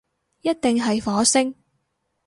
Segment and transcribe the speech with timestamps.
[0.41, 1.53] 一定係火星